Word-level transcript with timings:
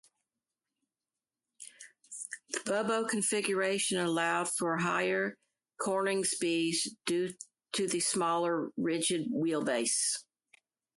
The 2.53 2.61
Bo-Bo 2.65 3.05
configuration 3.05 3.99
allowed 3.99 4.49
for 4.49 4.75
higher 4.79 5.37
cornering 5.79 6.23
speeds 6.25 6.89
due 7.05 7.35
to 7.73 7.87
the 7.87 7.99
smaller 7.99 8.71
rigid 8.77 9.27
wheelbase. 9.31 10.17